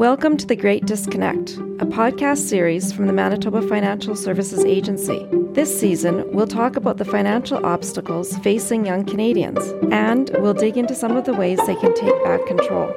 Welcome 0.00 0.38
to 0.38 0.46
The 0.46 0.56
Great 0.56 0.86
Disconnect, 0.86 1.58
a 1.78 1.84
podcast 1.84 2.48
series 2.48 2.90
from 2.90 3.06
the 3.06 3.12
Manitoba 3.12 3.60
Financial 3.60 4.16
Services 4.16 4.64
Agency. 4.64 5.28
This 5.52 5.78
season, 5.78 6.24
we'll 6.32 6.46
talk 6.46 6.76
about 6.76 6.96
the 6.96 7.04
financial 7.04 7.66
obstacles 7.66 8.34
facing 8.38 8.86
young 8.86 9.04
Canadians, 9.04 9.62
and 9.92 10.30
we'll 10.38 10.54
dig 10.54 10.78
into 10.78 10.94
some 10.94 11.18
of 11.18 11.26
the 11.26 11.34
ways 11.34 11.58
they 11.66 11.74
can 11.74 11.92
take 11.94 12.24
back 12.24 12.46
control. 12.46 12.90